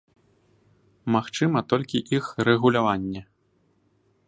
Магчыма 1.15 1.59
толькі 1.73 2.03
іх 2.19 2.25
рэгуляванне. 2.49 3.21